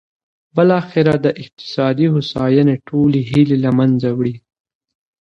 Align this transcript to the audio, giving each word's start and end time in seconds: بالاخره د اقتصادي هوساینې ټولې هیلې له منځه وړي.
بالاخره 0.55 1.15
د 1.25 1.27
اقتصادي 1.43 2.07
هوساینې 2.13 2.75
ټولې 2.87 3.19
هیلې 3.29 3.57
له 3.65 3.71
منځه 3.79 4.09
وړي. 4.17 4.35